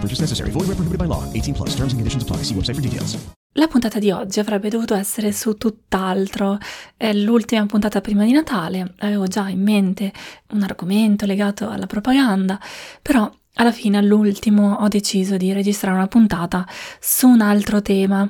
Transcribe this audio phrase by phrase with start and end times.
[0.00, 0.50] No purchase necessary.
[0.50, 1.22] Void where prohibited by law.
[1.32, 1.74] 18 plus.
[1.74, 2.42] Terms and conditions apply.
[2.42, 3.18] See website for details.
[3.54, 6.58] La puntata di oggi avrebbe dovuto essere su tutt'altro.
[6.96, 8.94] È l'ultima puntata prima di Natale.
[9.00, 10.12] Avevo già in mente
[10.52, 12.58] un argomento legato alla propaganda,
[13.02, 16.66] però alla fine, all'ultimo, ho deciso di registrare una puntata
[16.98, 18.26] su un altro tema.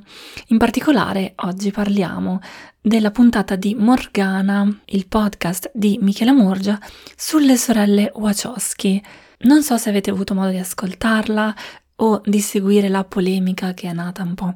[0.49, 2.41] In particolare, oggi parliamo
[2.81, 6.81] della puntata di Morgana, il podcast di Michela Murgia,
[7.15, 9.01] sulle sorelle Wachowski.
[9.43, 11.55] Non so se avete avuto modo di ascoltarla
[11.97, 14.55] o di seguire la polemica che è nata un po'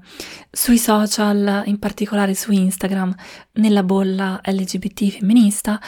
[0.51, 3.15] sui social, in particolare su Instagram,
[3.53, 5.81] nella bolla LGBT femminista,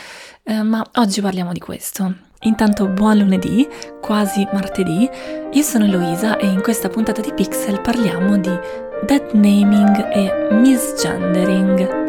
[0.43, 2.15] eh, ma oggi parliamo di questo.
[2.43, 3.67] Intanto buon lunedì,
[4.01, 5.09] quasi martedì,
[5.53, 8.53] io sono Eloisa e in questa puntata di Pixel parliamo di
[9.07, 12.06] dead naming e misgendering.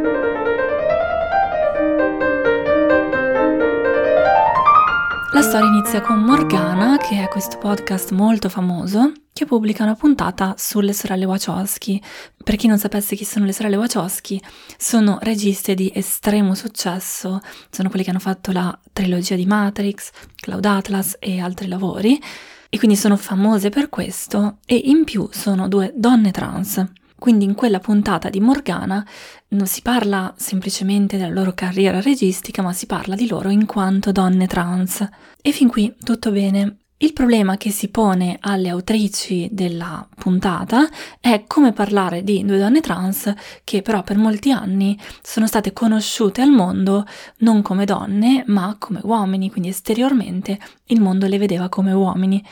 [5.37, 10.55] La storia inizia con Morgana, che è questo podcast molto famoso, che pubblica una puntata
[10.57, 12.01] sulle sorelle Wachowski.
[12.43, 14.41] Per chi non sapesse chi sono le sorelle Wachowski,
[14.79, 20.65] sono registe di estremo successo, sono quelle che hanno fatto la trilogia di Matrix, Cloud
[20.65, 22.19] Atlas e altri lavori,
[22.67, 26.83] e quindi sono famose per questo, e in più sono due donne trans.
[27.19, 29.05] Quindi in quella puntata di Morgana
[29.49, 34.11] non si parla semplicemente della loro carriera registica, ma si parla di loro in quanto
[34.11, 35.07] donne trans.
[35.41, 36.77] E fin qui tutto bene.
[36.99, 42.81] Il problema che si pone alle autrici della puntata è come parlare di due donne
[42.81, 43.31] trans
[43.63, 47.05] che però per molti anni sono state conosciute al mondo
[47.39, 52.43] non come donne ma come uomini, quindi esteriormente il mondo le vedeva come uomini.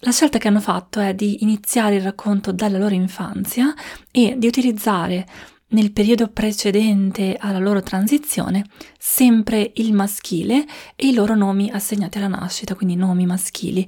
[0.00, 3.72] La scelta che hanno fatto è di iniziare il racconto dalla loro infanzia
[4.10, 5.24] e di utilizzare
[5.68, 8.64] nel periodo precedente alla loro transizione
[8.98, 10.64] sempre il maschile
[10.94, 13.86] e i loro nomi assegnati alla nascita, quindi nomi maschili.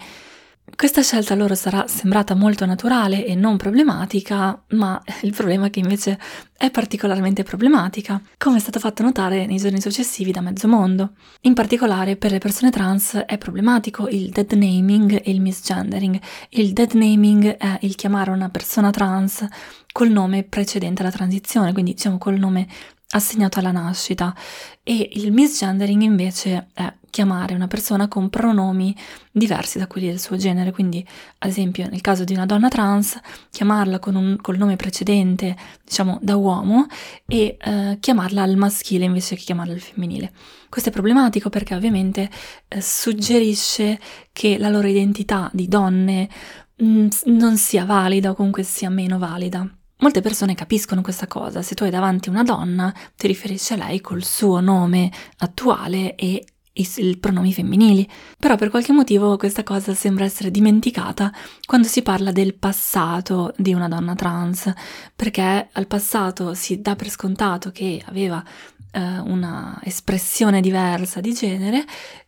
[0.77, 5.79] Questa scelta loro sarà sembrata molto naturale e non problematica, ma il problema è che
[5.79, 6.19] invece
[6.55, 11.13] è particolarmente problematica, come è stato fatto notare nei giorni successivi da mezzo mondo.
[11.43, 16.21] In particolare per le persone trans è problematico il dead naming e il misgendering.
[16.51, 19.47] Il dead naming è il chiamare una persona trans
[19.93, 22.69] col nome precedente alla transizione, quindi diciamo col nome
[23.11, 24.35] assegnato alla nascita
[24.83, 28.95] e il misgendering invece è chiamare una persona con pronomi
[29.31, 31.07] diversi da quelli del suo genere, quindi
[31.39, 33.19] ad esempio nel caso di una donna trans
[33.51, 36.87] chiamarla con un, col nome precedente, diciamo da uomo,
[37.27, 40.33] e eh, chiamarla al maschile invece che chiamarla al femminile.
[40.69, 42.29] Questo è problematico perché ovviamente
[42.69, 43.99] eh, suggerisce
[44.33, 46.29] che la loro identità di donne
[46.77, 49.67] mh, mm, non sia valida o comunque sia meno valida.
[49.99, 54.01] Molte persone capiscono questa cosa, se tu hai davanti una donna ti riferisci a lei
[54.03, 56.45] col suo nome attuale e
[56.79, 58.07] i pronomi femminili,
[58.39, 61.33] però per qualche motivo questa cosa sembra essere dimenticata
[61.65, 64.71] quando si parla del passato di una donna trans,
[65.15, 68.45] perché al passato si dà per scontato che aveva
[68.91, 71.85] eh, una espressione diversa di genere,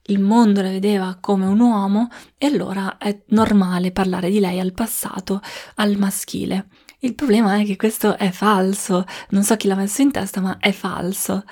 [0.06, 2.09] il mondo la vedeva come un uomo
[2.39, 5.43] e allora è normale parlare di lei al passato
[5.75, 6.69] al maschile.
[7.01, 10.56] Il problema è che questo è falso, non so chi l'ha messo in testa, ma
[10.59, 11.45] è falso.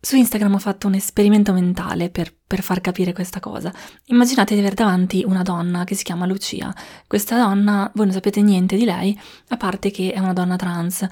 [0.00, 3.72] Su Instagram ho fatto un esperimento mentale per, per, far capire questa cosa.
[4.06, 6.72] Immaginate di avere davanti una donna che si chiama Lucia.
[7.06, 9.18] Questa donna, voi non sapete niente di lei,
[9.48, 11.06] a parte che è una donna trans.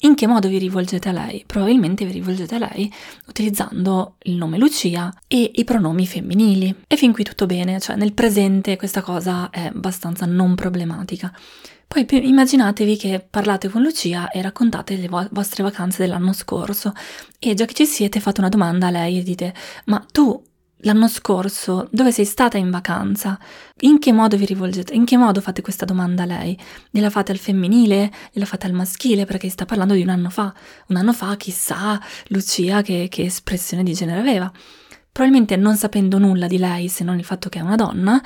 [0.00, 1.42] In che modo vi rivolgete a lei?
[1.46, 2.92] Probabilmente vi rivolgete a lei
[3.26, 6.74] utilizzando il nome Lucia e i pronomi femminili.
[6.86, 11.32] E fin qui tutto bene, cioè nel presente questa cosa è abbastanza non problematica.
[11.94, 16.92] Poi immaginatevi che parlate con Lucia e raccontate le vo- vostre vacanze dell'anno scorso
[17.38, 19.54] e già che ci siete fate una domanda a lei e dite
[19.84, 20.42] ma tu
[20.78, 23.38] l'anno scorso dove sei stata in vacanza?
[23.82, 24.92] In che modo vi rivolgete?
[24.92, 26.58] In che modo fate questa domanda a lei?
[26.90, 28.10] Gliela fate al femminile?
[28.32, 29.24] Gliela fate al maschile?
[29.24, 30.52] Perché sta parlando di un anno fa.
[30.88, 34.50] Un anno fa, chissà, Lucia che, che espressione di genere aveva.
[35.12, 38.20] Probabilmente non sapendo nulla di lei, se non il fatto che è una donna,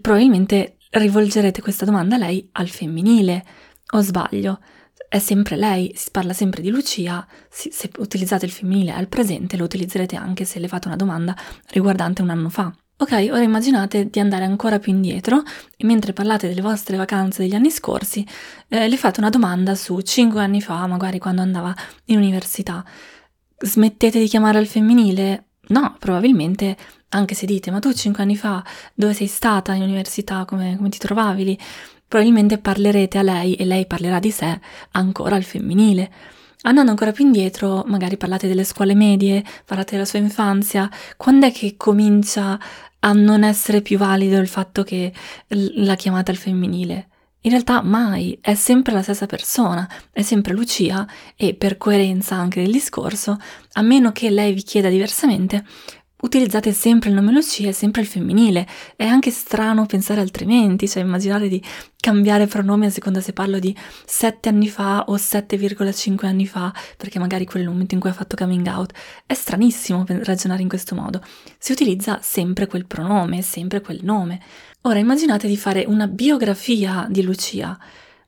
[0.00, 3.44] probabilmente rivolgerete questa domanda a lei al femminile.
[3.92, 4.60] O sbaglio?
[5.08, 9.64] È sempre lei, si parla sempre di Lucia, se utilizzate il femminile al presente lo
[9.64, 11.34] utilizzerete anche se le fate una domanda
[11.70, 12.74] riguardante un anno fa.
[13.00, 15.44] Ok, ora immaginate di andare ancora più indietro
[15.76, 18.26] e mentre parlate delle vostre vacanze degli anni scorsi,
[18.68, 21.72] eh, le fate una domanda su 5 anni fa, magari quando andava
[22.06, 22.84] in università.
[23.56, 25.44] Smettete di chiamare al femminile?
[25.68, 26.76] No, probabilmente,
[27.10, 28.62] anche se dite, ma tu 5 anni fa
[28.94, 31.58] dove sei stata in università, come, come ti trovavi lì?
[32.06, 34.58] Probabilmente parlerete a lei e lei parlerà di sé
[34.92, 36.10] ancora al femminile.
[36.62, 41.52] Andando ancora più indietro, magari parlate delle scuole medie, parlate della sua infanzia, quando è
[41.52, 42.58] che comincia
[43.00, 45.12] a non essere più valido il fatto che
[45.48, 47.08] la chiamate al femminile?
[47.42, 51.06] In realtà mai, è sempre la stessa persona, è sempre Lucia
[51.36, 53.38] e per coerenza anche del discorso,
[53.74, 55.64] a meno che lei vi chieda diversamente,
[56.20, 58.66] utilizzate sempre il nome Lucia e sempre il femminile.
[58.96, 61.62] È anche strano pensare altrimenti, cioè immaginare di
[61.96, 63.76] cambiare pronome a seconda se parlo di
[64.06, 68.10] 7 anni fa o 7,5 anni fa, perché magari quello è il momento in cui
[68.10, 68.92] ha fatto coming out.
[69.26, 71.22] È stranissimo ragionare in questo modo.
[71.58, 74.40] Si utilizza sempre quel pronome, sempre quel nome.
[74.82, 77.78] Ora immaginate di fare una biografia di Lucia.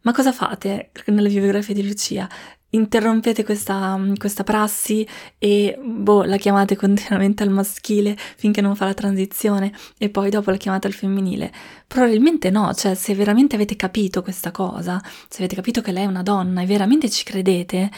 [0.03, 2.29] Ma cosa fate nella biografia di Lucia?
[2.71, 5.07] Interrompete questa, questa, prassi
[5.39, 10.51] e boh, la chiamate continuamente al maschile finché non fa la transizione e poi dopo
[10.51, 11.53] la chiamate al femminile?
[11.87, 16.07] Probabilmente no, cioè se veramente avete capito questa cosa, se avete capito che lei è
[16.07, 17.91] una donna e veramente ci credete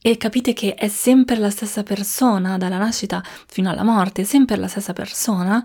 [0.00, 4.68] e capite che è sempre la stessa persona dalla nascita fino alla morte, sempre la
[4.68, 5.64] stessa persona,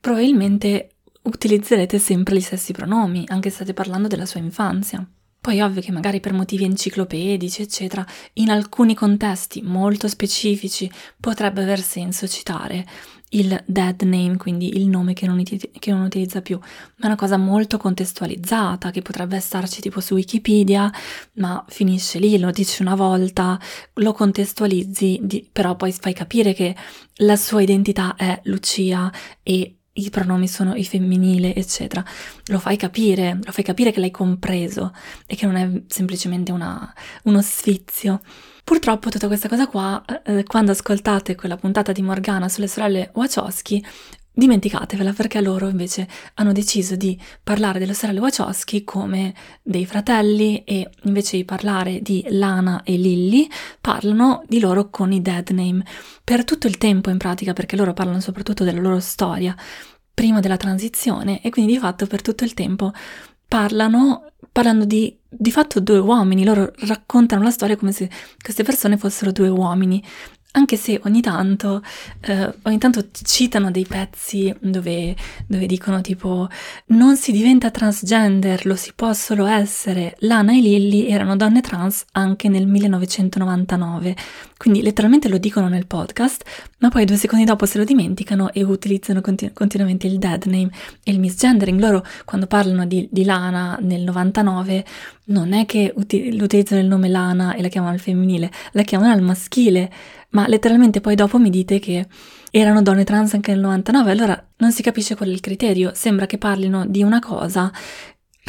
[0.00, 0.90] probabilmente
[1.22, 5.04] utilizzerete sempre gli stessi pronomi, anche se state parlando della sua infanzia.
[5.46, 10.90] Poi ovvio che magari per motivi enciclopedici, eccetera, in alcuni contesti molto specifici
[11.20, 12.84] potrebbe aver senso citare
[13.28, 17.14] il dead name, quindi il nome che non, che non, utilizza più, ma è una
[17.14, 20.92] cosa molto contestualizzata che potrebbe starci tipo su Wikipedia,
[21.34, 23.56] ma finisce lì, lo dici una volta,
[23.94, 26.74] lo contestualizzi, di, però poi fai capire che
[27.20, 29.12] la sua identità è Lucia
[29.44, 32.04] e i pronomi sono i femminile, eccetera.
[32.46, 34.92] Lo fai capire, lo fai capire che l'hai compreso
[35.26, 36.92] e che non è semplicemente una,
[37.24, 38.20] uno sfizio.
[38.64, 43.84] Purtroppo tutta questa cosa qua, eh, quando ascoltate quella puntata di Morgana sulle sorelle Wachowski,
[44.36, 50.90] dimenticatevela perché loro invece hanno deciso di parlare delle sorelle Wachowski come dei fratelli e
[51.04, 53.48] invece di parlare di Lana e Lilly
[53.80, 55.82] parlano di loro con i dead name.
[56.22, 59.56] Per tutto il tempo in pratica perché loro parlano soprattutto della loro storia
[60.12, 62.92] prima della transizione e quindi di fatto per tutto il tempo
[63.48, 68.08] parlano parlando di di fatto due uomini, loro raccontano la storia come se
[68.42, 70.02] queste persone fossero due uomini
[70.52, 71.82] anche se ogni tanto,
[72.22, 75.14] eh, ogni tanto citano dei pezzi dove,
[75.46, 76.48] dove, dicono tipo
[76.86, 80.16] non si diventa transgender, lo si può solo essere.
[80.20, 84.16] Lana e Lilly erano donne trans anche nel 1999,
[84.56, 86.42] quindi letteralmente lo dicono nel podcast,
[86.78, 90.70] ma poi due secondi dopo se lo dimenticano e utilizzano continu- continuamente il dead name
[91.04, 91.78] e il misgendering.
[91.78, 94.84] Loro quando parlano di, di Lana nel 99
[95.26, 99.12] non è che uti- utilizzano il nome Lana e la chiamano al femminile, la chiamano
[99.12, 99.92] al maschile
[100.30, 102.06] ma letteralmente poi dopo mi dite che
[102.50, 106.26] erano donne trans anche nel 99, allora non si capisce qual è il criterio, sembra
[106.26, 107.72] che parlino di una cosa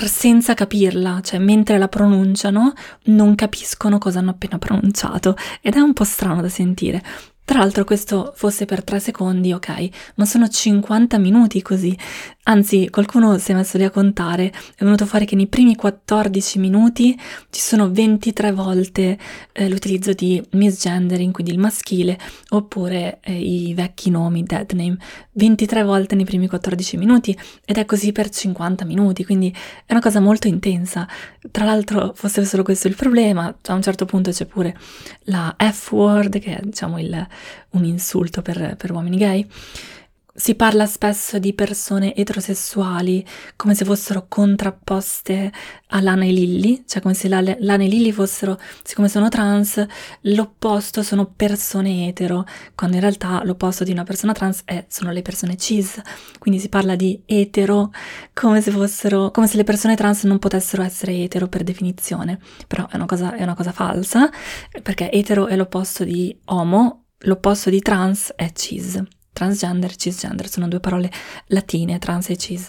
[0.06, 2.74] senza capirla, cioè mentre la pronunciano
[3.06, 7.04] non capiscono cosa hanno appena pronunciato ed è un po' strano da sentire.
[7.44, 11.98] Tra l'altro questo fosse per 3 secondi, ok, ma sono 50 minuti così.
[12.50, 16.60] Anzi, qualcuno si è messo lì a contare, è venuto fuori che nei primi 14
[16.60, 17.14] minuti
[17.50, 19.18] ci sono 23 volte
[19.52, 22.18] eh, l'utilizzo di misgendering, quindi il maschile,
[22.52, 24.98] oppure eh, i vecchi nomi, dead name,
[25.34, 29.54] 23 volte nei primi 14 minuti ed è così per 50 minuti, quindi
[29.86, 31.06] è una cosa molto intensa.
[31.52, 34.74] Tra l'altro, fosse solo questo il problema, a un certo punto c'è pure
[35.24, 37.28] la F-word, che è diciamo il
[37.72, 39.48] un insulto per, per uomini gay.
[40.40, 43.26] Si parla spesso di persone eterosessuali
[43.56, 45.52] come se fossero contrapposte
[45.88, 49.84] a Lana e Lilly, cioè come se Lana e Lilly fossero, siccome sono trans,
[50.22, 55.24] l'opposto sono persone etero, quando in realtà l'opposto di una persona trans è, sono le
[55.24, 56.00] persone cis.
[56.38, 57.90] Quindi si parla di etero
[58.32, 62.88] come se fossero, come se le persone trans non potessero essere etero per definizione, però
[62.88, 64.30] è una cosa, è una cosa falsa,
[64.84, 69.02] perché etero è l'opposto di homo, l'opposto di trans è cis.
[69.38, 71.12] Transgender cisgender, sono due parole
[71.48, 72.68] latine, trans e cis.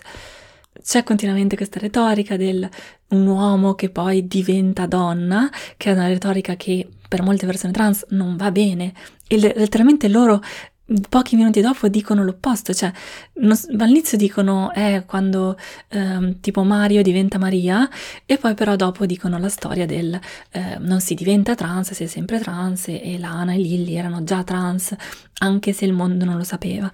[0.83, 2.69] C'è continuamente questa retorica del
[3.09, 8.05] un uomo che poi diventa donna, che è una retorica che per molte persone trans
[8.11, 8.93] non va bene
[9.27, 10.43] e letteralmente loro
[11.09, 12.91] pochi minuti dopo dicono l'opposto, cioè
[13.35, 15.57] non, all'inizio dicono è eh, quando
[15.89, 17.89] ehm, tipo Mario diventa Maria
[18.25, 20.19] e poi però dopo dicono la storia del
[20.51, 24.43] eh, non si diventa trans, si è sempre trans e Lana e Lilly erano già
[24.45, 24.95] trans
[25.41, 26.91] anche se il mondo non lo sapeva.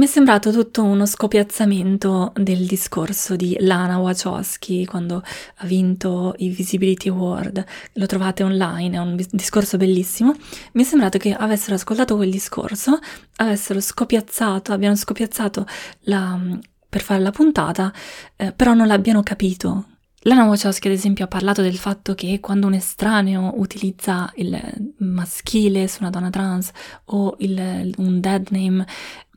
[0.00, 5.22] Mi è sembrato tutto uno scopiazzamento del discorso di Lana Wachowski quando
[5.56, 7.62] ha vinto i Visibility Award.
[7.92, 10.34] Lo trovate online, è un discorso bellissimo.
[10.72, 12.98] Mi è sembrato che avessero ascoltato quel discorso,
[13.36, 15.66] avessero scopiazzato, abbiano scopiazzato
[16.04, 16.40] la,
[16.88, 17.92] per fare la puntata,
[18.36, 19.84] eh, però non l'abbiano capito
[20.24, 25.88] Lana Wachowski, ad esempio, ha parlato del fatto che quando un estraneo utilizza il maschile
[25.88, 26.70] su una donna trans
[27.06, 28.86] o il, un dead name,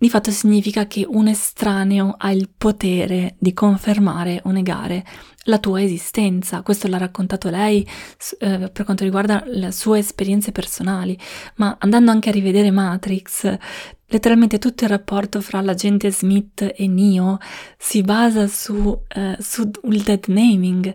[0.03, 5.05] di fatto significa che un estraneo ha il potere di confermare o negare
[5.43, 6.61] la tua esistenza.
[6.61, 7.87] Questo l'ha raccontato lei
[8.39, 11.17] eh, per quanto riguarda le sue esperienze personali,
[11.55, 13.57] ma andando anche a rivedere Matrix,
[14.07, 17.37] letteralmente tutto il rapporto fra l'agente Smith e Neo
[17.77, 19.71] si basa su, eh, sul
[20.03, 20.93] dead naming,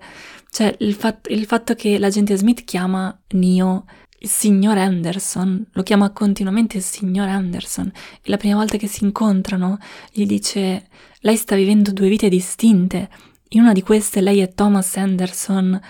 [0.51, 3.87] cioè il, fat- il fatto che l'agente Smith chiama Neo
[4.21, 9.05] il signor Anderson, lo chiama continuamente il signor Anderson e la prima volta che si
[9.05, 9.79] incontrano
[10.13, 10.89] gli dice
[11.21, 13.09] lei sta vivendo due vite distinte,
[13.51, 15.81] in una di queste lei è Thomas Anderson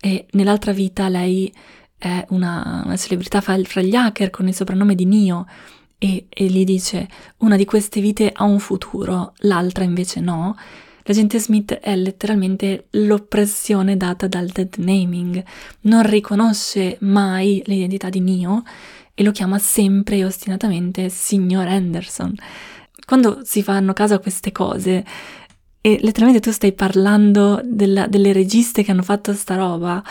[0.00, 1.52] e nell'altra vita lei
[1.96, 5.46] è una, una celebrità fra, fra gli hacker con il soprannome di Neo
[5.98, 10.56] e, e gli dice una di queste vite ha un futuro, l'altra invece no.
[11.08, 15.42] L'agente Smith è letteralmente l'oppressione data dal dead naming,
[15.82, 18.62] non riconosce mai l'identità di Neo
[19.14, 22.34] e lo chiama sempre e ostinatamente signor Anderson.
[23.06, 25.02] Quando si fanno caso a queste cose,
[25.80, 30.04] e letteralmente tu stai parlando della, delle registe che hanno fatto sta roba,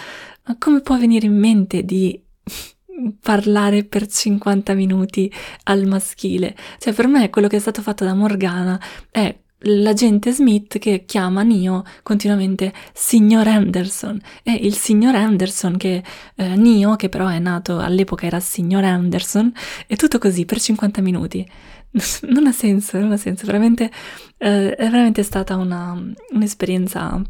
[0.46, 2.20] ma come può venire in mente di
[3.22, 5.32] parlare per 50 minuti
[5.66, 6.56] al maschile.
[6.80, 11.43] Cioè, per me quello che è stato fatto da Morgana è l'agente Smith che chiama
[11.43, 14.19] Neo continuamente signor Anderson.
[14.43, 16.03] E il signor Anderson che
[16.35, 19.51] eh, Neo che però è nato all'epoca era signor Anderson
[19.87, 21.47] e tutto così per 50 minuti.
[22.29, 23.45] Non ha senso non ha senso.
[23.45, 23.91] Veramente
[24.37, 25.99] eh, è veramente stata una,
[26.31, 27.21] un'esperienza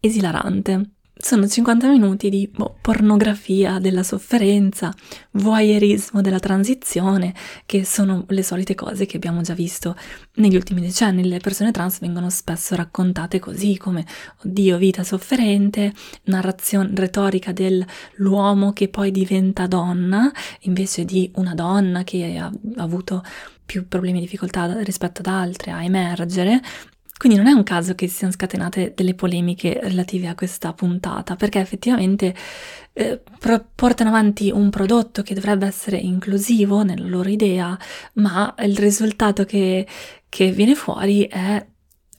[0.00, 4.92] esilarante sono 50 minuti di boh, pornografia della sofferenza,
[5.32, 9.96] voyeurismo della transizione, che sono le solite cose che abbiamo già visto
[10.34, 11.26] negli ultimi decenni.
[11.26, 14.04] Le persone trans vengono spesso raccontate così, come
[14.44, 15.94] oddio, vita sofferente,
[16.24, 20.30] narrazione retorica dell'uomo che poi diventa donna,
[20.60, 23.24] invece di una donna che ha avuto
[23.64, 26.60] più problemi e difficoltà rispetto ad altre a emergere,
[27.18, 31.34] quindi non è un caso che si siano scatenate delle polemiche relative a questa puntata,
[31.34, 32.34] perché effettivamente
[32.92, 33.20] eh,
[33.74, 37.78] portano avanti un prodotto che dovrebbe essere inclusivo nella loro idea,
[38.14, 39.86] ma il risultato che,
[40.28, 41.64] che viene fuori è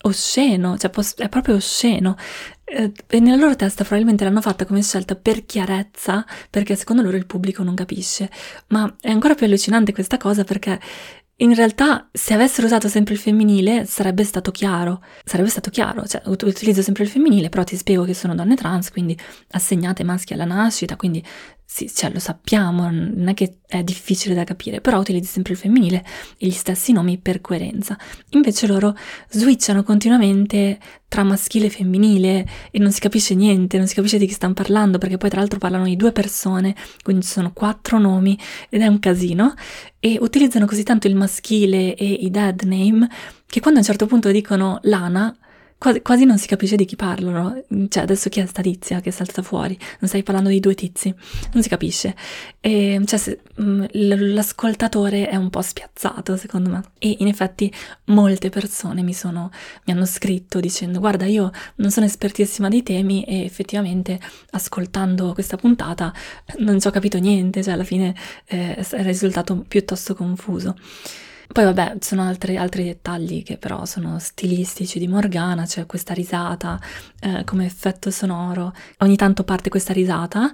[0.01, 2.15] osceno, cioè è proprio osceno.
[2.63, 7.17] Eh, e nella loro testa probabilmente l'hanno fatta come scelta per chiarezza, perché secondo loro
[7.17, 8.29] il pubblico non capisce.
[8.69, 10.79] Ma è ancora più allucinante questa cosa perché
[11.39, 15.03] in realtà, se avessero usato sempre il femminile, sarebbe stato chiaro.
[15.23, 18.89] Sarebbe stato chiaro, cioè utilizzo sempre il femminile, però ti spiego che sono donne trans,
[18.89, 19.15] quindi
[19.51, 21.23] assegnate maschi alla nascita, quindi
[21.69, 25.59] sì, cioè lo sappiamo, non è che è difficile da capire, però utilizzi sempre il
[25.59, 26.01] femminile
[26.37, 27.97] e gli stessi nomi per coerenza.
[28.29, 28.95] Invece loro
[29.29, 34.25] switchano continuamente tra maschile e femminile e non si capisce niente, non si capisce di
[34.27, 37.99] chi stanno parlando, perché poi tra l'altro parlano di due persone, quindi ci sono quattro
[37.99, 39.53] nomi ed è un casino,
[39.99, 43.09] e utilizzano così tanto il maschile e i dead name
[43.45, 45.35] che quando a un certo punto dicono Lana,
[45.77, 47.63] quasi, quasi, non si capisce di chi parlano.
[47.89, 49.77] Cioè, adesso chi è sta tizia che è saltata fuori?
[49.99, 51.13] Non stai parlando di due tizi,
[51.53, 52.15] non si capisce.
[52.59, 53.85] E, cioè, se, mm,
[54.33, 56.83] l'ascoltatore è un po' spiazzato, secondo me.
[56.99, 57.71] E in effetti
[58.05, 59.51] molte persone mi, sono,
[59.85, 64.19] mi hanno scritto dicendo: Guarda, io non sono espertissima dei temi e effettivamente
[64.51, 66.13] ascoltando questa puntata
[66.59, 68.15] non ci ho capito niente, cioè alla fine
[68.45, 70.75] eh, è risultato piuttosto confuso.
[71.51, 76.79] Poi vabbè, sono altri, altri, dettagli che però sono stilistici di Morgana, cioè questa risata
[77.19, 80.51] eh, come effetto sonoro, ogni tanto parte questa risata,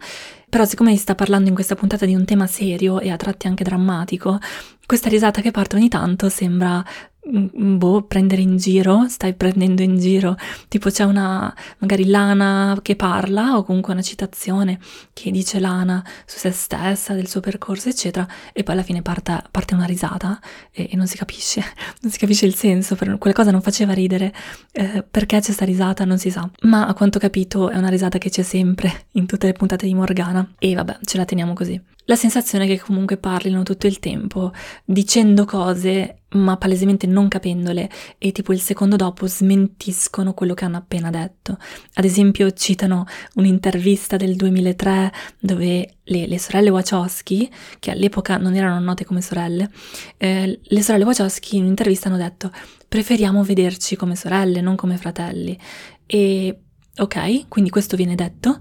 [0.50, 3.47] però siccome si sta parlando in questa puntata di un tema serio e a tratti
[3.47, 4.39] anche drammatico,
[4.85, 6.83] questa risata che parte ogni tanto sembra
[7.25, 10.35] boh, prendere in giro, stai prendendo in giro,
[10.67, 14.79] tipo c'è una, magari Lana che parla o comunque una citazione
[15.13, 19.41] che dice Lana su se stessa, del suo percorso, eccetera, e poi alla fine parte,
[19.49, 20.39] parte una risata
[20.71, 21.63] e, e, non si capisce,
[22.01, 24.33] non si capisce il senso, per, quella cosa non faceva ridere,
[24.71, 27.89] eh, perché c'è sta risata non si sa, ma a quanto ho capito è una
[27.89, 31.53] risata che c'è sempre in tutte le puntate di Morgana e vabbè, ce la teniamo
[31.53, 31.81] così.
[32.05, 34.51] La sensazione che comunque parlino tutto il tempo
[34.83, 40.77] dicendo cose ma palesemente non capendole e tipo il secondo dopo smentiscono quello che hanno
[40.77, 41.57] appena detto.
[41.93, 43.05] Ad esempio citano
[43.36, 49.69] un'intervista del 2003 dove le, le sorelle Wachowski, che all'epoca non erano note come sorelle,
[50.17, 52.51] eh, le sorelle Wachowski in un'intervista hanno detto
[52.88, 55.57] preferiamo vederci come sorelle, non come fratelli.
[56.05, 56.60] E
[56.98, 58.60] ok, quindi questo viene detto.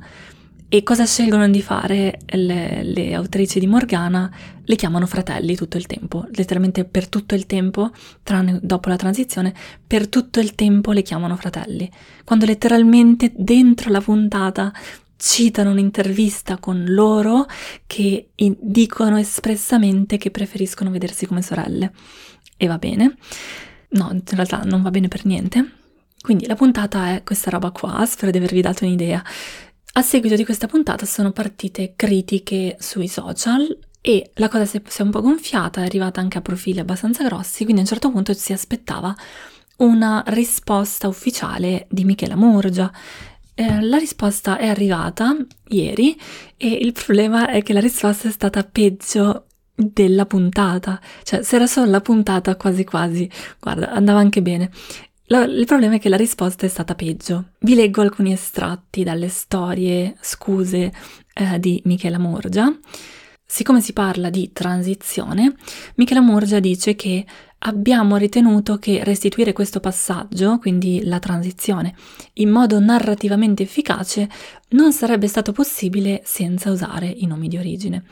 [0.75, 4.35] E cosa scelgono di fare le, le, autrici di Morgana?
[4.65, 7.91] Le chiamano fratelli tutto il tempo, letteralmente per tutto il tempo,
[8.23, 9.53] tranne dopo la transizione,
[9.87, 11.91] per tutto il tempo le chiamano fratelli.
[12.25, 14.73] Quando letteralmente dentro la puntata
[15.19, 17.45] citano un'intervista con loro
[17.87, 21.93] che dicono espressamente che preferiscono vedersi come sorelle.
[22.57, 23.17] E va bene.
[23.91, 25.71] No, in realtà non va bene per niente.
[26.23, 29.23] Quindi la puntata è questa roba qua, spero di avervi dato un'idea.
[29.95, 35.03] A seguito di questa puntata sono partite critiche sui social e la cosa si è
[35.03, 38.33] un po' gonfiata, è arrivata anche a profili abbastanza grossi, quindi a un certo punto
[38.33, 39.15] si aspettava
[39.77, 42.91] una risposta ufficiale di Michela Murgia.
[43.55, 45.37] Eh, la risposta è arrivata
[45.69, 46.19] ieri
[46.57, 49.45] e il problema è che la risposta è stata peggio
[49.75, 53.31] della puntata, cioè se era solo la puntata quasi quasi,
[53.61, 54.71] guarda, andava anche bene.
[55.33, 57.53] La, il problema è che la risposta è stata peggio.
[57.61, 60.93] Vi leggo alcuni estratti dalle storie scuse
[61.33, 62.71] eh, di Michela Morgia.
[63.43, 65.55] Siccome si parla di transizione,
[65.95, 67.25] Michela Morgia dice che
[67.61, 71.95] abbiamo ritenuto che restituire questo passaggio, quindi la transizione,
[72.35, 74.29] in modo narrativamente efficace
[74.71, 78.05] non sarebbe stato possibile senza usare i nomi di origine.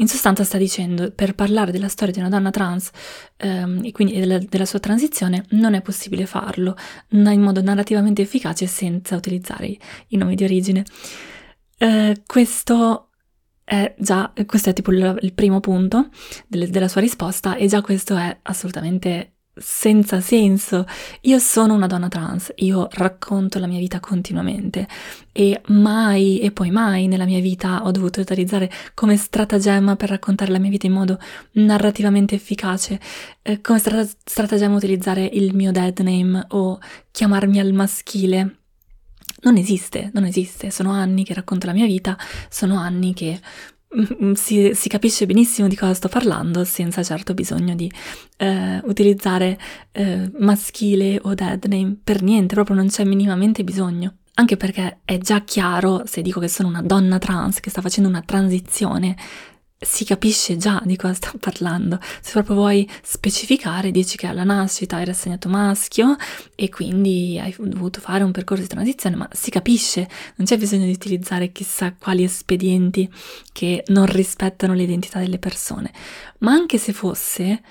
[0.00, 2.90] In sostanza sta dicendo, per parlare della storia di una donna trans
[3.36, 6.74] ehm, e quindi della, della, sua transizione, non è possibile farlo
[7.10, 9.78] in modo narrativamente efficace senza utilizzare i,
[10.08, 10.84] i nomi di origine.
[11.76, 13.10] Eh, questo
[13.62, 16.08] è già, questo è tipo il, il primo punto
[16.46, 20.86] delle, della sua risposta e già questo è assolutamente senza senso.
[21.22, 24.88] Io sono una donna trans, io racconto la mia vita continuamente
[25.32, 30.50] e mai e poi mai nella mia vita ho dovuto utilizzare come stratagemma per raccontare
[30.50, 31.18] la mia vita in modo
[31.52, 32.98] narrativamente efficace,
[33.42, 36.78] eh, come strat- stratagemma utilizzare il mio dead name o
[37.10, 38.56] chiamarmi al maschile.
[39.42, 42.16] Non esiste, non esiste, sono anni che racconto la mia vita,
[42.48, 43.40] sono anni che
[44.34, 47.90] si, si, capisce benissimo di cosa sto parlando senza certo bisogno di
[48.36, 49.58] eh, utilizzare
[49.92, 54.14] eh, maschile o dead name per niente, proprio non c'è minimamente bisogno.
[54.34, 58.08] Anche perché è già chiaro se dico che sono una donna trans che sta facendo
[58.08, 59.16] una transizione
[59.82, 61.98] si capisce già di cosa sto parlando.
[62.20, 66.16] Se proprio vuoi specificare, dici che alla nascita hai rassegnato maschio
[66.54, 70.84] e quindi hai dovuto fare un percorso di transizione, ma si capisce, non c'è bisogno
[70.84, 73.10] di utilizzare chissà quali espedienti
[73.52, 75.90] che non rispettano l'identità delle persone.
[76.40, 77.62] Ma anche se fosse,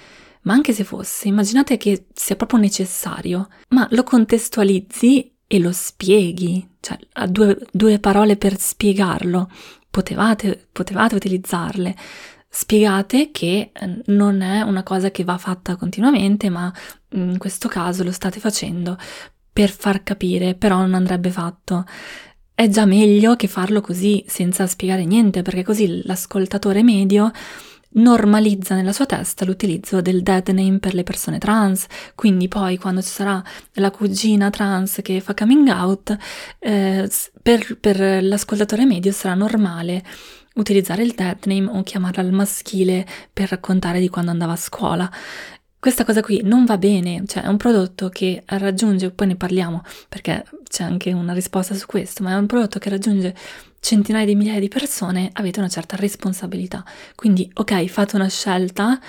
[0.42, 6.68] ma anche se fosse, immaginate che sia proprio necessario, ma lo contestualizzi e lo spieghi,
[6.80, 9.50] cioè ha due, due parole per spiegarlo
[9.90, 11.96] potevate, potevate utilizzarle.
[12.48, 16.74] Spiegate che eh, non è una cosa che va fatta continuamente, ma
[17.10, 18.98] in questo caso lo state facendo
[19.52, 21.86] per far capire, però non andrebbe fatto.
[22.54, 27.32] È già meglio che farlo così, senza spiegare niente, perché così l'ascoltatore medio
[27.92, 33.02] normalizza nella sua testa l'utilizzo del dead name per le persone trans, quindi poi quando
[33.02, 33.42] ci sarà
[33.74, 36.16] la cugina trans che fa coming out,
[36.60, 37.10] eh,
[37.42, 40.04] per, per l'ascoltatore medio sarà normale
[40.56, 45.12] utilizzare il dead name o chiamarla al maschile per raccontare di quando andava a scuola.
[45.80, 49.82] Questa cosa qui non va bene, cioè è un prodotto che raggiunge, poi ne parliamo
[50.10, 53.34] perché c'è anche una risposta su questo, ma è un prodotto che raggiunge
[53.80, 56.84] centinaia di migliaia di persone, avete una certa responsabilità.
[57.16, 59.00] Quindi, ok, fate una scelta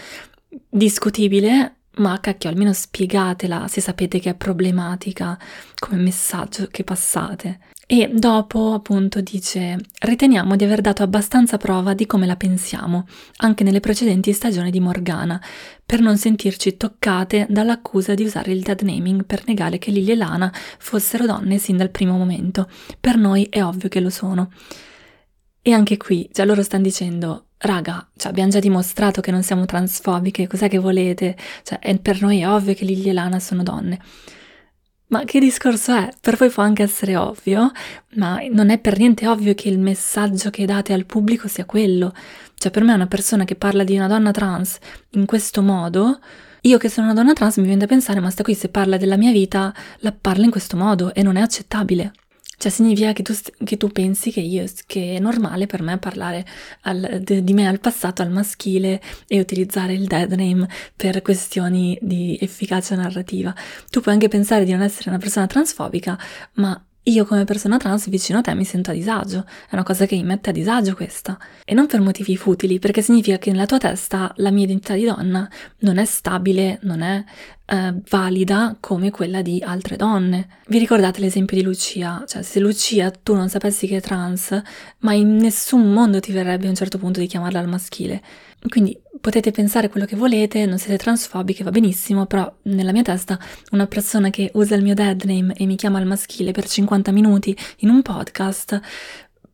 [0.69, 5.37] discutibile, ma cacchio, almeno spiegatela se sapete che è problematica
[5.77, 7.59] come messaggio che passate.
[7.93, 13.05] E dopo appunto dice riteniamo di aver dato abbastanza prova di come la pensiamo,
[13.39, 15.43] anche nelle precedenti stagioni di Morgana,
[15.85, 20.15] per non sentirci toccate dall'accusa di usare il dead naming per negare che Lily e
[20.15, 22.71] Lana fossero donne sin dal primo momento.
[23.01, 24.53] Per noi è ovvio che lo sono.
[25.61, 29.65] E anche qui, già loro stanno dicendo raga, cioè abbiamo già dimostrato che non siamo
[29.65, 31.37] transfobiche, cos'è che volete?
[31.65, 33.99] Cioè, per noi è ovvio che Lily e Lana sono donne.
[35.11, 36.09] Ma che discorso è?
[36.21, 37.73] Per voi può anche essere ovvio,
[38.15, 42.15] ma non è per niente ovvio che il messaggio che date al pubblico sia quello.
[42.55, 44.79] Cioè, per me una persona che parla di una donna trans
[45.11, 46.21] in questo modo,
[46.61, 48.99] io che sono una donna trans mi viene da pensare, ma sta qui se parla
[48.99, 52.13] della mia vita, la parla in questo modo e non è accettabile.
[52.61, 53.33] Cioè significa che tu,
[53.65, 56.45] che tu pensi che, io, che, è normale per me parlare
[56.83, 61.99] al, de, di me al passato, al maschile e utilizzare il dead name per questioni
[62.03, 63.55] di efficacia narrativa.
[63.89, 66.19] Tu puoi anche pensare di non essere una persona transfobica,
[66.57, 70.07] ma io come persona trans vicino a te mi sento a disagio, è una cosa
[70.07, 71.39] che mi mette a disagio questa.
[71.65, 75.05] E non per motivi futili, perché significa che nella tua testa la mia identità di
[75.05, 75.49] donna
[75.81, 77.25] non è stabile, non è
[77.67, 80.49] eh, valida come quella di altre donne.
[80.67, 82.25] Vi ricordate l'esempio di Lucia?
[82.27, 84.61] Cioè, se Lucia tu non sapessi che è trans,
[84.99, 88.23] ma in nessun mondo ti verrebbe a un certo punto di chiamarla al maschile.
[88.69, 93.39] Quindi potete pensare quello che volete, non siete transfobiche, va benissimo, però nella mia testa
[93.73, 97.13] una persona che usa il mio dead name e mi chiama al maschile per 50
[97.13, 98.81] minuti in un podcast,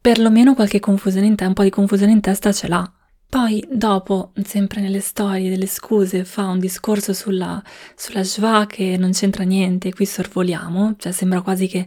[0.00, 2.90] perlomeno qualche confusione in te, un po' di confusione in testa ce l'ha.
[3.28, 7.60] Poi dopo, sempre nelle storie delle scuse, fa un discorso sulla,
[7.96, 11.84] sulla schwa che non c'entra niente, qui sorvoliamo, cioè sembra quasi che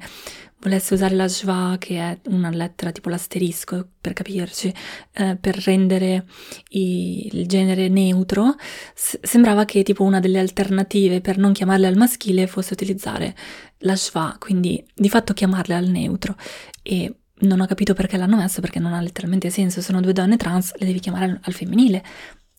[0.62, 4.74] volesse usare la schwa, che è una lettera tipo l'asterisco, per capirci,
[5.14, 6.26] eh, per rendere
[6.70, 8.56] i, il genere neutro,
[8.94, 13.36] s- sembrava che tipo una delle alternative per non chiamarle al maschile fosse utilizzare
[13.80, 16.36] la schwa, quindi di fatto chiamarle al neutro.
[16.82, 19.82] E non ho capito perché l'hanno messo, perché non ha letteralmente senso.
[19.82, 22.04] Sono due donne trans, le devi chiamare al, al femminile.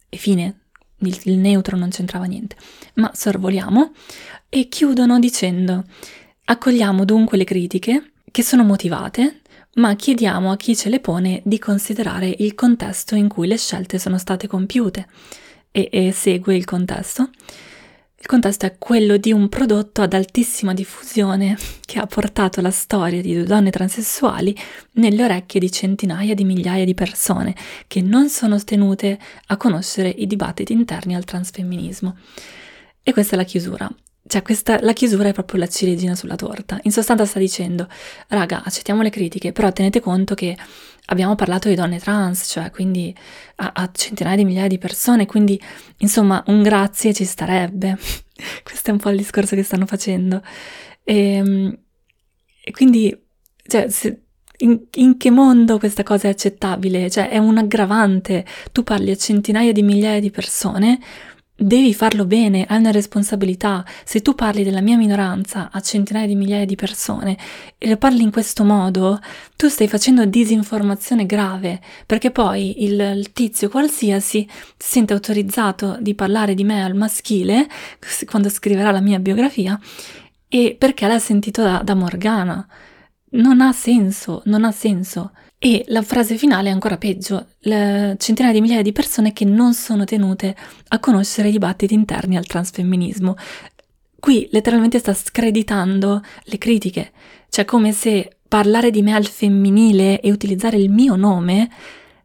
[0.08, 0.60] E fine.
[1.02, 2.56] Il, il neutro non c'entrava niente.
[2.94, 3.92] Ma sorvoliamo
[4.50, 5.84] e chiudono dicendo:
[6.50, 9.42] Accogliamo dunque le critiche, che sono motivate,
[9.74, 14.00] ma chiediamo a chi ce le pone di considerare il contesto in cui le scelte
[14.00, 15.06] sono state compiute.
[15.70, 17.30] E, e segue il contesto.
[18.18, 23.22] Il contesto è quello di un prodotto ad altissima diffusione che ha portato la storia
[23.22, 24.52] di due donne transessuali
[24.94, 27.54] nelle orecchie di centinaia di migliaia di persone
[27.86, 32.16] che non sono tenute a conoscere i dibattiti interni al transfemminismo.
[33.04, 33.88] E questa è la chiusura.
[34.26, 36.78] Cioè, questa, la chiusura è proprio la ciliegina sulla torta.
[36.82, 37.88] In sostanza sta dicendo,
[38.28, 40.56] raga, accettiamo le critiche, però tenete conto che
[41.06, 43.14] abbiamo parlato di donne trans, cioè quindi
[43.56, 45.60] a, a centinaia di migliaia di persone, quindi
[45.98, 47.98] insomma un grazie ci starebbe.
[48.62, 50.42] Questo è un po' il discorso che stanno facendo.
[51.02, 51.78] E, ehm,
[52.62, 53.18] e quindi,
[53.66, 54.22] cioè, se,
[54.58, 57.10] in, in, che mondo questa cosa è accettabile?
[57.10, 58.44] Cioè, è un aggravante.
[58.72, 61.00] Tu parli a centinaia di migliaia di persone
[61.62, 63.84] Devi farlo bene, hai una responsabilità.
[64.02, 67.36] Se tu parli della mia minoranza a centinaia di migliaia di persone
[67.76, 69.20] e lo parli in questo modo,
[69.56, 76.14] tu stai facendo disinformazione grave, perché poi il, il tizio qualsiasi si sente autorizzato di
[76.14, 77.68] parlare di me al maschile
[78.24, 79.78] quando scriverà la mia biografia
[80.48, 82.66] e perché l'ha sentito da, da Morgana.
[83.32, 85.32] Non ha senso, non ha senso.
[85.62, 89.74] E la frase finale è ancora peggio, le centinaia di migliaia di persone che non
[89.74, 90.56] sono tenute
[90.88, 93.36] a conoscere i dibattiti interni al transfemminismo.
[94.18, 97.12] Qui letteralmente sta screditando le critiche,
[97.50, 101.68] cioè come se parlare di me al femminile e utilizzare il mio nome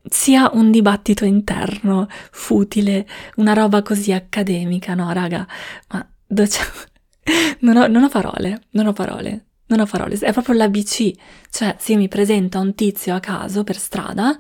[0.10, 5.46] sia un dibattito interno, futile, una roba così accademica, no raga?
[5.90, 6.08] Ma
[7.60, 9.48] non ho, non ho parole, non ho parole.
[9.68, 11.12] Non ho parole, è proprio l'ABC,
[11.50, 14.38] cioè se mi presento a un tizio a caso per strada,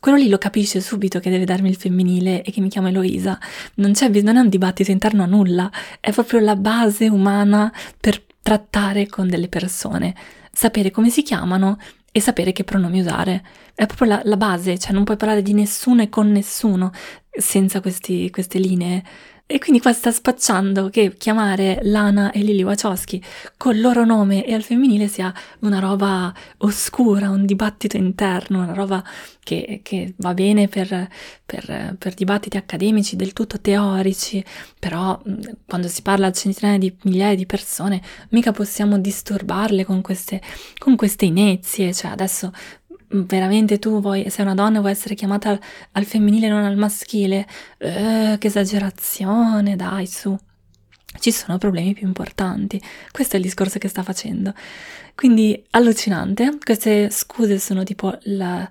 [0.00, 3.38] quello lì lo capisce subito che deve darmi il femminile e che mi chiama Eloisa.
[3.76, 9.06] Non, c'è, è un dibattito interno a nulla, è proprio la base umana per trattare
[9.06, 10.14] con delle persone.
[10.52, 11.78] Sapere come si chiamano
[12.12, 13.42] e sapere che pronomi usare.
[13.74, 16.92] È proprio la, la base, cioè non puoi parlare di nessuno e con nessuno
[17.30, 19.02] senza questi, queste linee
[19.46, 23.22] e quindi qua sta spacciando che chiamare Lana e Lily Wachowski
[23.58, 29.04] col loro nome e al femminile sia una roba oscura, un dibattito interno, una roba
[29.42, 31.08] che, che va bene per,
[31.44, 34.42] per, per, dibattiti accademici del tutto teorici,
[34.78, 35.20] però
[35.66, 40.40] quando si parla a centinaia di migliaia di persone mica possiamo disturbarle con queste,
[40.78, 42.50] con queste inezie, cioè adesso
[43.22, 45.60] veramente tu vuoi, sei una donna e vuoi essere chiamata al,
[45.92, 47.46] al femminile non al maschile?
[47.78, 50.36] Eh, che esagerazione, dai, su.
[51.18, 52.80] Ci sono problemi più importanti.
[53.12, 54.52] Questo è il discorso che sta facendo.
[55.14, 56.58] Quindi allucinante.
[56.62, 58.68] Queste scuse sono tipo la,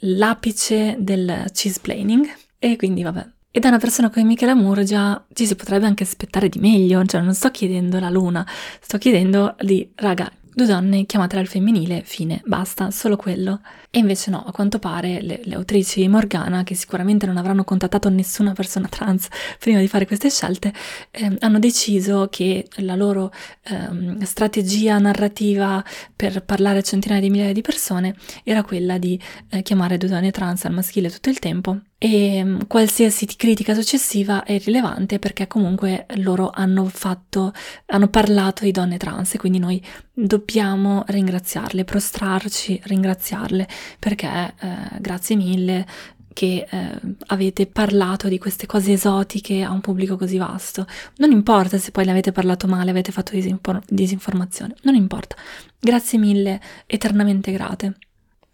[0.00, 2.28] l'apice del cheese-planing.
[2.58, 3.26] E quindi vabbè.
[3.50, 7.02] E da una persona come Michela Moore già ci si potrebbe anche aspettare di meglio.
[7.06, 8.46] Cioè non sto chiedendo la luna,
[8.80, 13.60] sto chiedendo di, raga, Due donne chiamatele al femminile, fine, basta, solo quello.
[13.90, 17.62] E invece no, a quanto pare le, le autrici di Morgana, che sicuramente non avranno
[17.62, 19.28] contattato nessuna persona trans
[19.60, 20.72] prima di fare queste scelte,
[21.10, 23.30] eh, hanno deciso che la loro
[23.64, 25.84] eh, strategia narrativa
[26.16, 30.30] per parlare a centinaia di migliaia di persone era quella di eh, chiamare due donne
[30.30, 36.06] trans al maschile tutto il tempo e mm, qualsiasi critica successiva è rilevante perché comunque
[36.16, 37.52] loro hanno fatto,
[37.86, 39.82] hanno parlato di donne trans e quindi noi
[40.12, 43.66] dobbiamo ringraziarle, prostrarci, ringraziarle
[43.98, 45.86] perché eh, grazie mille
[46.36, 50.86] che eh, avete parlato di queste cose esotiche a un pubblico così vasto.
[51.16, 55.34] Non importa se poi ne avete parlato male, avete fatto disinfor- disinformazione, non importa.
[55.80, 57.96] Grazie mille, eternamente grate.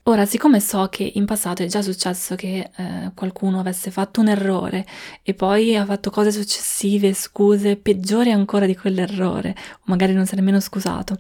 [0.07, 4.29] Ora, siccome so che in passato è già successo che eh, qualcuno avesse fatto un
[4.29, 4.85] errore
[5.23, 10.33] e poi ha fatto cose successive, scuse, peggiori ancora di quell'errore, o magari non si
[10.33, 11.17] è nemmeno scusato,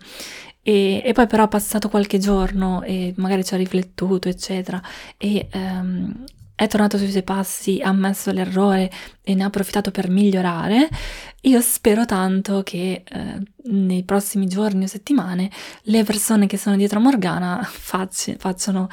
[0.62, 4.82] e, e, poi però ha passato qualche giorno e magari ci ha riflettuto, eccetera,
[5.16, 8.90] e ehm, è tornato sui suoi passi, ha ammesso l'errore
[9.22, 10.88] e ne ha approfittato per migliorare,
[11.42, 15.50] io spero tanto che eh, nei prossimi giorni o settimane
[15.82, 18.88] le persone che sono dietro a Morgana facci, facciano,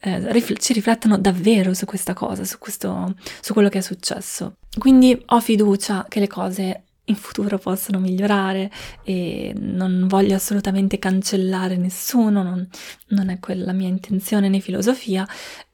[0.00, 4.56] eh, rifl- ci riflettano davvero su questa cosa, su, questo, su quello che è successo.
[4.78, 8.70] Quindi ho fiducia che le cose in futuro possono migliorare
[9.02, 12.66] e non voglio assolutamente cancellare nessuno, non,
[13.08, 15.26] non è quella la mia intenzione né filosofia,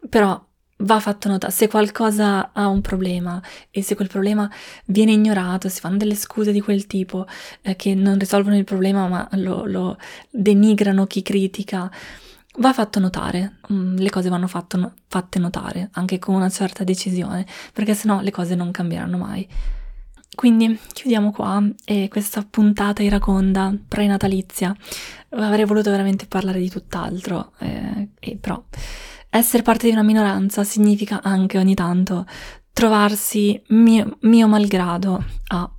[0.08, 0.40] però
[0.80, 4.50] va fatto notare, se qualcosa ha un problema e se quel problema
[4.86, 7.26] viene ignorato, si fanno delle scuse di quel tipo
[7.62, 9.98] eh, che non risolvono il problema ma lo, lo,
[10.30, 11.90] denigrano chi critica,
[12.58, 17.46] va fatto notare, mm, le cose vanno fatto, fatte notare anche con una certa decisione,
[17.72, 19.46] perché sennò le cose non cambieranno mai.
[20.32, 24.74] Quindi chiudiamo qua e questa puntata iraconda pre-natalizia.
[25.30, 28.62] Avrei voluto veramente parlare di tutt'altro, eh, e però
[29.30, 32.26] essere parte di una minoranza significa anche ogni tanto
[32.72, 35.70] trovarsi mio, mio malgrado a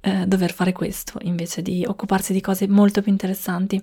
[0.00, 3.82] eh, dover fare questo invece di occuparsi di cose molto più interessanti.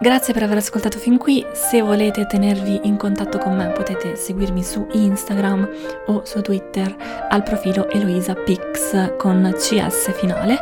[0.00, 4.62] Grazie per aver ascoltato fin qui, se volete tenervi in contatto con me potete seguirmi
[4.62, 5.68] su Instagram
[6.06, 6.94] o su Twitter
[7.28, 10.58] al profilo Eloisa Pix con CS finale.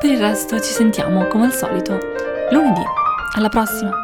[0.00, 1.98] Per il resto ci sentiamo come al solito
[2.50, 2.82] lunedì.
[3.36, 4.03] Alla prossima!